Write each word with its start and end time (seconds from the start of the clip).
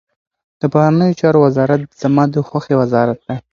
د 0.61 0.61
بهرنیو 0.73 1.17
چارو 1.19 1.39
وزارت 1.45 1.81
زما 2.01 2.23
د 2.33 2.35
خوښي 2.47 2.73
وزارت 2.81 3.17
دی. 3.27 3.37